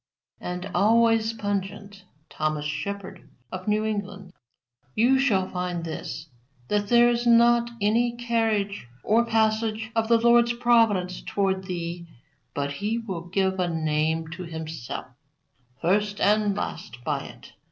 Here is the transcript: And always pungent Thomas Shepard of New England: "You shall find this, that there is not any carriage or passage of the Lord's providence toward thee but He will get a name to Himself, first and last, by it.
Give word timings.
And 0.39 0.71
always 0.73 1.31
pungent 1.31 2.05
Thomas 2.27 2.65
Shepard 2.65 3.29
of 3.51 3.67
New 3.67 3.85
England: 3.85 4.33
"You 4.95 5.19
shall 5.19 5.47
find 5.47 5.83
this, 5.83 6.27
that 6.69 6.87
there 6.87 7.07
is 7.07 7.27
not 7.27 7.69
any 7.79 8.13
carriage 8.13 8.87
or 9.03 9.23
passage 9.23 9.91
of 9.95 10.07
the 10.07 10.17
Lord's 10.17 10.53
providence 10.53 11.21
toward 11.21 11.65
thee 11.65 12.07
but 12.55 12.71
He 12.71 12.97
will 12.97 13.21
get 13.29 13.59
a 13.59 13.67
name 13.67 14.27
to 14.29 14.41
Himself, 14.41 15.05
first 15.79 16.19
and 16.19 16.57
last, 16.57 17.03
by 17.03 17.25
it. 17.25 17.53